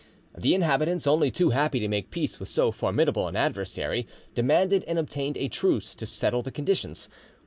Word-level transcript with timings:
The 0.35 0.55
inhabitants, 0.55 1.05
only 1.05 1.29
too 1.29 1.51
happy 1.51 1.79
to 1.79 1.87
make 1.87 2.09
peace 2.09 2.39
with 2.39 2.49
so 2.49 2.71
formidable 2.71 3.27
an 3.27 3.35
adversary, 3.35 4.07
demanded 4.33 4.83
and 4.85 4.97
obtained 4.97 5.37
a 5.37 5.47
truce 5.47 5.93
to 5.93 6.07
settle 6.07 6.41
the 6.41 6.49
conditions. 6.49 7.07